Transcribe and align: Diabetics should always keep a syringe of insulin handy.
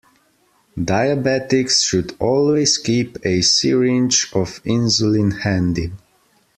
Diabetics 0.79 1.85
should 1.85 2.15
always 2.19 2.79
keep 2.79 3.19
a 3.23 3.41
syringe 3.43 4.31
of 4.33 4.59
insulin 4.63 5.41
handy. 5.41 5.91